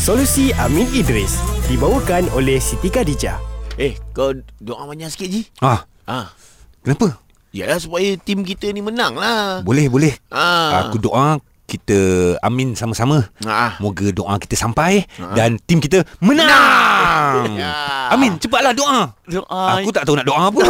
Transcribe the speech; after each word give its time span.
Solusi 0.00 0.48
Amin 0.56 0.88
Idris 0.96 1.36
dibawakan 1.68 2.32
oleh 2.32 2.56
Siti 2.56 2.88
Khadijah. 2.88 3.36
Eh, 3.76 4.00
kau 4.16 4.32
doa 4.56 4.88
banyak 4.88 5.12
sikit 5.12 5.28
Ji. 5.28 5.44
Ah, 5.60 5.84
Ah, 6.08 6.32
kenapa? 6.80 7.20
yalah 7.52 7.76
supaya 7.76 8.16
tim 8.16 8.40
kita 8.40 8.72
ni 8.72 8.80
menang 8.80 9.12
lah. 9.12 9.60
Boleh, 9.60 9.92
boleh. 9.92 10.16
Ah. 10.32 10.88
Aku 10.88 10.96
doa 10.96 11.36
kita 11.70 11.98
amin 12.40 12.74
sama-sama. 12.74 13.30
Ah. 13.40 13.78
Moga 13.78 14.10
doa 14.10 14.34
kita 14.36 14.58
sampai 14.58 15.06
Ah. 15.16 15.30
dan 15.32 15.54
tim 15.62 15.78
kita 15.78 16.02
menang. 16.18 17.54
Ya. 17.54 17.70
Amin, 18.10 18.34
cepatlah 18.36 18.74
doa. 18.74 19.14
Doa 19.22 19.78
Aku 19.78 19.94
tak 19.94 20.02
tahu 20.02 20.18
nak 20.18 20.26
doa 20.26 20.50
apa. 20.50 20.58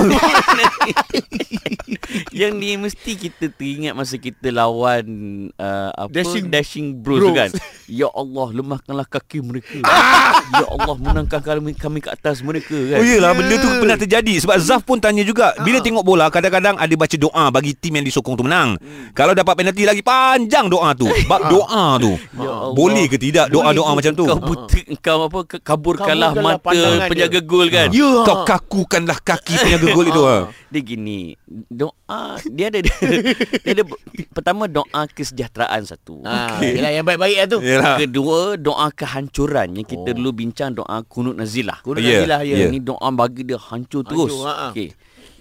Yang 2.32 2.52
ni 2.54 2.70
mesti 2.76 3.12
kita 3.14 3.50
teringat 3.50 3.94
masa 3.94 4.16
kita 4.16 4.50
lawan 4.50 5.04
uh, 5.54 5.90
apa 5.96 6.10
Dashing 6.10 6.46
dashing 6.48 6.86
bros, 6.96 7.18
tu 7.18 7.28
Bros. 7.28 7.36
kan. 7.36 7.50
Ya 7.86 8.06
Allah 8.08 8.46
lemahkanlah 8.52 9.04
kaki 9.04 9.40
mereka. 9.40 9.78
ya 10.52 10.66
Allah 10.68 10.94
menangkan 10.96 11.40
kami 11.40 11.74
kami 11.74 11.98
ke 11.98 12.08
atas 12.08 12.40
mereka 12.40 12.74
kan. 12.74 12.98
Oh 12.98 13.04
iyalah 13.04 13.32
benda 13.32 13.54
tu 13.56 13.68
pernah 13.74 13.96
terjadi 13.96 14.34
sebab 14.38 14.56
Zaf 14.58 14.82
pun 14.82 14.98
tanya 14.98 15.22
juga 15.22 15.52
Ah. 15.52 15.62
bila 15.62 15.78
tengok 15.78 16.02
bola 16.02 16.26
kadang-kadang 16.28 16.76
ada 16.76 16.94
baca 16.94 17.16
doa 17.16 17.44
bagi 17.48 17.74
tim 17.74 17.94
yang 17.94 18.04
disokong 18.04 18.34
tu 18.34 18.42
menang. 18.42 18.74
Kalau 19.12 19.32
dapat 19.32 19.54
penalti 19.56 19.82
lagi 19.82 20.00
panjang 20.00 20.66
doa 20.66 20.89
tu. 20.92 21.06
Bab 21.30 21.46
doa 21.46 21.96
tu. 21.96 22.12
Ya 22.34 22.46
Allah. 22.46 22.72
Boleh 22.72 23.04
ke 23.06 23.16
tidak 23.16 23.48
doa-doa 23.48 23.90
macam 23.92 24.12
tu? 24.12 24.24
Kau 24.24 24.38
buta 24.38 24.78
kau 24.98 25.20
apa 25.26 25.38
kaburkanlah 25.58 26.30
Kaburkanlah 26.32 26.58
mata 26.60 27.08
penjaga 27.08 27.38
dia. 27.38 27.46
gol 27.46 27.66
kan. 27.68 27.88
Ya. 27.90 28.10
Kau 28.22 28.36
kakukanlah 28.42 29.18
kaki 29.18 29.54
penjaga 29.56 29.86
gol 29.90 30.06
itu. 30.06 30.22
ha. 30.22 30.38
Dia 30.70 30.86
gini, 30.86 31.34
doa 31.66 32.38
dia 32.46 32.70
ada 32.70 32.78
dia 32.78 32.94
ada 33.66 33.82
pertama 34.30 34.70
doa 34.70 35.02
kesejahteraan 35.04 35.82
satu. 35.82 36.22
Ah, 36.22 36.62
yalah 36.62 36.92
yang 36.92 37.02
baik-baik 37.02 37.36
lah 37.36 37.46
tu. 37.48 37.58
Yalah. 37.58 37.98
Kedua 37.98 38.54
doa 38.54 38.86
kehancuran 38.90 39.74
yang 39.74 39.82
kita 39.84 39.98
Oh. 40.06 40.14
dulu 40.14 40.30
bincang 40.32 40.70
doa 40.72 41.02
kunut 41.04 41.34
nazilah. 41.34 41.82
Kunut 41.82 41.98
Ya, 41.98 42.22
nazilah 42.22 42.40
ya. 42.42 42.54
ya. 42.56 42.66
Ini 42.70 42.78
doa 42.80 43.02
bagi 43.10 43.42
dia 43.42 43.58
hancur 43.58 44.02
terus. 44.02 44.30
Hancur, 44.30 44.46
ha-ha. 44.46 44.70
Okey. 44.70 44.88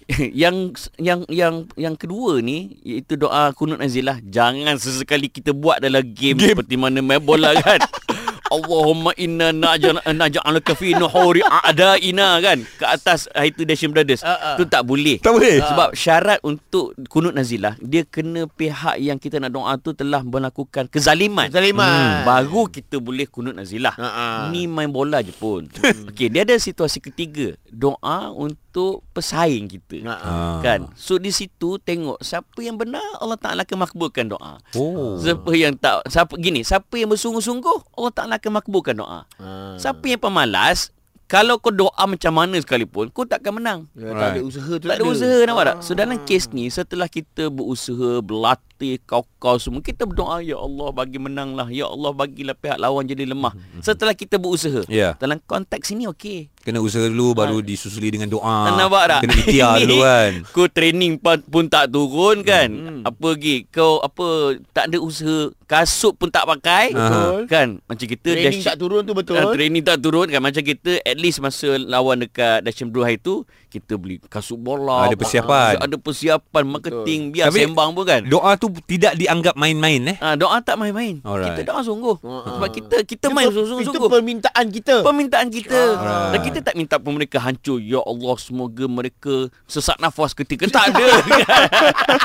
yang 0.34 0.74
yang 0.98 1.22
yang 1.30 1.56
yang 1.78 1.94
kedua 1.94 2.42
ni 2.42 2.82
iaitu 2.82 3.14
doa 3.14 3.54
kunut 3.54 3.78
nazilah 3.78 4.18
jangan 4.26 4.82
sesekali 4.82 5.30
kita 5.30 5.54
buat 5.54 5.78
dalam 5.78 6.02
game, 6.02 6.38
Game. 6.38 6.58
seperti 6.58 6.76
mana 6.82 7.02
main 7.02 7.22
bola 7.22 7.54
kan. 7.62 7.78
Allahumma 8.50 9.14
inna 9.16 9.54
naj'al 9.54 10.02
naj'aluka 10.02 10.74
fi 10.74 10.98
nuhuri 10.98 11.46
a'daina 11.46 12.42
kan 12.42 12.66
ke 12.66 12.86
atas 12.86 13.30
ah, 13.38 13.46
itu 13.46 13.62
Dashing 13.62 13.94
Brothers. 13.94 14.26
Ah, 14.26 14.54
ah. 14.54 14.56
Tu 14.58 14.66
tak 14.66 14.82
boleh. 14.90 15.22
Tak 15.22 15.38
boleh. 15.38 15.62
Sebab 15.62 15.94
syarat 15.94 16.42
untuk 16.42 16.98
kunut 17.14 17.38
nazilah 17.38 17.78
dia 17.78 18.02
kena 18.10 18.50
pihak 18.50 18.98
yang 18.98 19.22
kita 19.22 19.38
nak 19.38 19.54
doa 19.54 19.78
tu 19.78 19.94
telah 19.94 20.26
melakukan 20.26 20.90
kezaliman. 20.90 21.54
Zaliman. 21.54 22.26
Baru 22.26 22.66
kita 22.66 22.98
boleh 22.98 23.30
kunut 23.30 23.54
nazilah. 23.54 23.94
Ha, 23.94 24.10
ha. 24.10 24.26
Ni 24.50 24.66
main 24.66 24.90
bola 24.90 25.22
je 25.22 25.30
pun. 25.30 25.70
Okey, 26.10 26.34
dia 26.34 26.42
ada 26.42 26.58
situasi 26.58 26.98
ketiga. 26.98 27.54
Doa 27.70 28.34
untuk 28.34 29.06
pesaing 29.14 29.70
kita. 29.70 30.02
Ah. 30.10 30.58
Kan? 30.66 30.90
So 30.98 31.22
di 31.22 31.30
situ 31.30 31.78
tengok 31.78 32.18
siapa 32.26 32.60
yang 32.66 32.82
benar 32.82 33.06
Allah 33.22 33.38
Taala 33.38 33.62
akan 33.62 33.86
makbulkan 33.86 34.26
doa. 34.32 34.58
Oh. 34.74 35.22
Siapa 35.22 35.52
yang 35.54 35.78
tak 35.78 36.10
siapa 36.10 36.34
gini, 36.42 36.66
siapa 36.66 36.98
yang 36.98 37.14
bersungguh-sungguh 37.14 37.94
Allah 37.94 38.14
Taala 38.16 38.39
akan 38.40 38.64
makbulkan 38.64 38.98
doa. 38.98 39.28
Ah. 39.38 39.76
Siapa 39.76 40.02
yang 40.08 40.24
pemalas 40.24 40.90
kalau 41.30 41.62
kau 41.62 41.70
doa 41.70 42.04
macam 42.10 42.34
mana 42.34 42.58
sekalipun 42.58 43.14
kau 43.14 43.22
takkan 43.22 43.54
menang. 43.62 43.86
Ya, 43.94 44.18
tak 44.18 44.28
ada 44.34 44.42
usaha 44.42 44.74
tu 44.82 44.90
Tak 44.90 44.98
ada 44.98 45.06
usaha 45.06 45.38
nampak 45.46 45.64
tak? 45.70 45.78
So 45.86 45.94
dalam 45.94 46.18
kes 46.26 46.50
ni 46.50 46.66
setelah 46.74 47.06
kita 47.06 47.54
berusaha 47.54 48.26
berlatih 48.26 48.98
kau-kau 49.06 49.62
semua 49.62 49.86
kita 49.86 50.10
berdoa 50.10 50.42
ya 50.42 50.58
Allah 50.58 50.90
bagi 50.90 51.22
menanglah 51.22 51.70
ya 51.70 51.86
Allah 51.86 52.18
bagilah 52.18 52.58
pihak 52.58 52.82
lawan 52.82 53.06
jadi 53.06 53.30
lemah. 53.30 53.54
Setelah 53.78 54.18
kita 54.18 54.42
berusaha. 54.42 54.82
Ya. 54.90 55.14
Dalam 55.22 55.38
konteks 55.46 55.94
ini 55.94 56.10
okey. 56.10 56.50
Kena 56.70 56.80
usaha 56.80 57.02
dulu 57.04 57.34
baru 57.34 57.58
disusuli 57.60 58.10
dengan 58.10 58.30
doa. 58.30 58.70
Nampak 58.72 59.04
tak? 59.08 59.20
Kena 59.26 59.34
ikhtiar 59.36 59.74
Ini 59.76 59.84
dulu 59.84 59.98
kan. 60.00 60.32
Kau 60.48 60.68
training 60.68 61.14
pun, 61.18 61.38
pun 61.44 61.66
tak 61.66 61.90
turun 61.90 62.42
kan. 62.42 62.70
Apa 63.02 63.34
lagi? 63.34 63.66
Kau 63.68 63.98
apa 63.98 64.26
tak 64.70 64.86
ada 64.88 64.98
usaha 65.00 65.50
kasut 65.66 66.14
pun 66.14 66.28
tak 66.28 66.46
pakai. 66.48 66.92
Betul. 66.92 67.46
Kan? 67.46 67.68
Macam 67.84 68.06
kita 68.06 68.30
Training 68.32 68.54
dash- 68.56 68.68
tak 68.68 68.78
turun 68.78 69.02
tu 69.02 69.14
betul. 69.14 69.36
Ah, 69.36 69.50
training 69.50 69.82
tak 69.82 69.98
turun 69.98 70.26
kan 70.26 70.38
macam 70.40 70.62
kita 70.62 70.98
at 71.00 71.16
least 71.16 71.40
masa 71.40 71.74
lawan 71.76 72.20
dekat 72.20 72.62
Dashing 72.62 72.88
Bro 72.88 73.02
hari 73.02 73.18
tu 73.18 73.42
kita 73.68 73.96
beli 73.96 74.18
kasut 74.24 74.58
bola 74.58 75.06
Ada 75.06 75.14
persiapan. 75.14 75.78
ada 75.78 75.96
persiapan 75.96 76.64
marketing 76.68 77.30
biar 77.30 77.50
Tapi- 77.50 77.66
sembang 77.66 77.90
pun 77.92 78.02
kan 78.04 78.22
Doa 78.26 78.54
tu 78.56 78.74
tidak 78.84 79.14
dianggap 79.16 79.54
main-main 79.56 80.02
eh. 80.08 80.18
Ah 80.20 80.34
doa 80.34 80.58
tak 80.60 80.76
main-main. 80.76 81.22
Alright. 81.22 81.54
Kita 81.56 81.62
doa 81.68 81.82
sungguh. 81.82 82.18
Ah. 82.20 82.50
Sebab 82.52 82.70
kita 82.72 82.98
kita 83.04 83.26
Itu 83.26 83.30
main 83.32 83.46
per- 83.46 83.54
Itu 83.56 83.66
sungguh-sungguh. 83.68 84.10
permintaan 84.10 84.66
kita. 84.70 84.96
Permintaan 85.00 85.48
kita 85.50 85.80
Alright. 85.92 86.30
Dan 86.30 86.40
kita 86.44 86.59
tak 86.62 86.74
minta 86.74 86.96
pun 86.96 87.14
mereka 87.14 87.38
hancur 87.38 87.78
Ya 87.78 88.00
Allah 88.00 88.36
semoga 88.36 88.86
mereka 88.86 89.36
Sesak 89.66 89.98
nafas 89.98 90.32
ketika 90.32 90.66
Tak 90.66 90.92
ada 90.92 91.06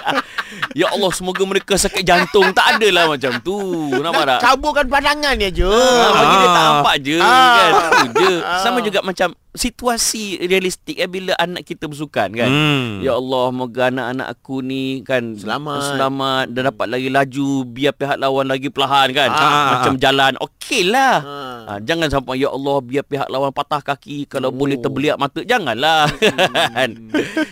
Ya 0.75 0.89
Allah 0.89 1.11
semoga 1.11 1.43
mereka 1.43 1.75
sakit 1.75 2.03
jantung 2.03 2.51
Tak 2.51 2.77
adalah 2.77 3.09
macam 3.09 3.33
tu 3.41 3.57
Nampak 3.93 4.25
tak? 4.25 4.41
Caburkan 4.41 4.87
pandangan 4.87 5.35
dia 5.35 5.51
je. 5.51 5.67
Ah, 5.67 6.11
bagi 6.13 6.37
dia 6.37 6.49
tak 6.49 6.63
nampak 6.65 6.95
je 7.01 7.17
Ah. 7.17 7.55
kan 7.55 7.71
tu 8.07 8.07
je 8.17 8.33
sama 8.61 8.79
juga 8.81 9.01
macam 9.01 9.29
situasi 9.55 10.23
realistik 10.43 10.97
eh 10.97 11.07
bila 11.07 11.31
anak 11.37 11.63
kita 11.63 11.87
bersukan 11.87 12.27
kan 12.29 12.51
Hmm. 12.51 12.99
ya 13.01 13.15
Allah 13.15 13.51
moga 13.51 13.87
anak-anak 13.87 14.29
aku 14.29 14.59
ni 14.61 15.01
kan 15.01 15.35
Selamat. 15.35 15.79
selamat 15.89 16.45
dan 16.51 16.63
dapat 16.69 16.87
lagi 16.89 17.07
laju 17.09 17.49
biar 17.65 17.93
pihak 17.93 18.17
lawan 18.17 18.47
lagi 18.47 18.67
perlahan 18.67 19.09
kan 19.11 19.31
Ah. 19.31 19.79
macam 19.79 19.95
jalan 19.97 20.35
okeylah 20.37 21.17
Ah. 21.17 21.59
ah, 21.69 21.79
jangan 21.81 22.11
sampai 22.11 22.35
ya 22.37 22.51
Allah 22.51 22.77
biar 22.81 23.03
pihak 23.03 23.29
lawan 23.29 23.51
patah 23.51 23.79
kaki 23.81 24.24
kalau 24.27 24.49
Oh. 24.49 24.57
boleh 24.57 24.77
terbeliak 24.77 25.15
mata 25.15 25.41
janganlah 25.41 26.09
kan 26.71 26.91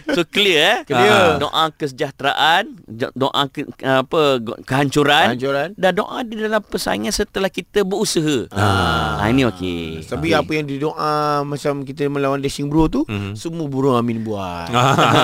so 0.09 0.22
clear 0.25 0.60
eh 0.62 0.77
Clear. 0.84 1.10
Ah, 1.10 1.37
doa 1.37 1.65
kesejahteraan 1.71 2.65
doa 3.12 3.43
ke, 3.47 3.62
apa 3.81 4.21
kehancuran 4.60 5.34
Kehancuran. 5.34 5.69
dan 5.75 5.93
doa 5.93 6.19
di 6.21 6.37
dalam 6.37 6.61
persaingan 6.61 7.11
setelah 7.11 7.49
kita 7.49 7.82
berusaha. 7.82 8.47
Ah, 8.50 9.25
ini 9.25 9.44
okey. 9.44 10.03
Tapi 10.03 10.32
apa 10.32 10.50
yang 10.50 10.65
didoa 10.65 11.12
macam 11.43 11.81
kita 11.81 12.06
melawan 12.06 12.38
Dashing 12.38 12.66
Bro 12.66 12.88
tu, 12.88 13.00
Mhm. 13.05 13.34
semua 13.34 13.65
burung 13.65 13.94
Amin 13.94 14.21
buat. 14.21 14.69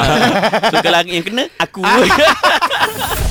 so 0.71 0.77
kalau 0.79 1.03
yang 1.05 1.23
kena 1.23 1.47
aku. 1.57 1.83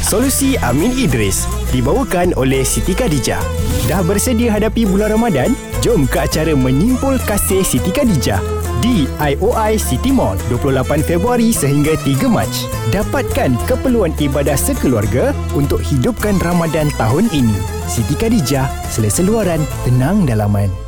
Solusi 0.02 0.56
Amin 0.60 0.94
Idris 0.94 1.44
dibawakan 1.70 2.32
oleh 2.34 2.64
Siti 2.64 2.92
Khadijah. 2.92 3.44
Dah 3.86 4.00
bersedia 4.02 4.50
hadapi 4.50 4.84
bulan 4.84 5.12
Ramadan? 5.12 5.52
Jom 5.88 6.04
ke 6.04 6.20
acara 6.20 6.52
Menyimpul 6.52 7.16
Kasih 7.24 7.64
Siti 7.64 7.96
Khadijah 7.96 8.44
di 8.84 9.08
IOI 9.24 9.80
City 9.80 10.12
Mall 10.12 10.36
28 10.52 10.84
Februari 11.00 11.56
sehingga 11.56 11.96
3 12.04 12.28
Mac. 12.28 12.52
Dapatkan 12.92 13.56
keperluan 13.72 14.12
ibadah 14.20 14.60
sekeluarga 14.60 15.32
untuk 15.56 15.80
hidupkan 15.80 16.44
Ramadan 16.44 16.92
tahun 17.00 17.32
ini. 17.32 17.56
Siti 17.88 18.20
Khadijah, 18.20 18.68
selesa 18.92 19.24
luaran, 19.24 19.64
tenang 19.88 20.28
dalaman. 20.28 20.87